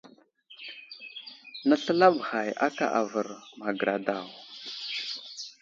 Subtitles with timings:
[1.67, 3.27] Nəsləlaɓ ghay aka avər
[3.61, 4.27] magəra daw.